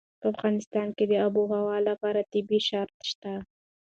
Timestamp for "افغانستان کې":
0.33-1.05